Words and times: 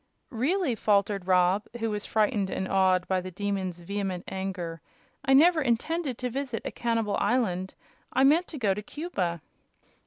"Really," 0.31 0.73
faltered 0.73 1.27
Rob, 1.27 1.67
who 1.79 1.91
was 1.91 2.07
frightened 2.07 2.49
and 2.49 2.67
awed 2.67 3.07
by 3.07 3.21
the 3.21 3.29
Demon's 3.29 3.81
vehement 3.81 4.23
anger, 4.27 4.81
"I 5.23 5.33
never 5.35 5.61
intended 5.61 6.17
to 6.17 6.29
visit 6.31 6.63
a 6.65 6.71
cannibal 6.71 7.17
island. 7.17 7.75
I 8.11 8.23
meant 8.23 8.47
to 8.47 8.57
go 8.57 8.73
to 8.73 8.81
Cuba." 8.81 9.41